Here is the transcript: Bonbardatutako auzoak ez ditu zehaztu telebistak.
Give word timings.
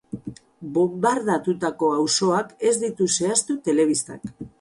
Bonbardatutako 0.77 1.89
auzoak 1.97 2.49
ez 2.71 2.73
ditu 2.85 3.09
zehaztu 3.21 3.57
telebistak. 3.69 4.33